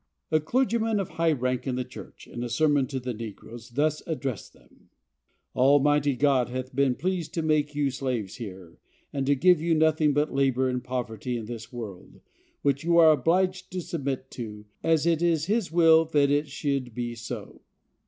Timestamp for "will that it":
15.71-16.47